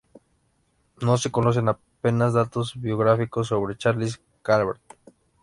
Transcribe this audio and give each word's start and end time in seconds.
No 0.99 1.15
se 1.17 1.29
conocen 1.29 1.69
apenas 1.69 2.33
datos 2.33 2.73
biográficos 2.75 3.49
sobre 3.49 3.77
Charles 3.77 4.19
Calvert. 4.41 4.81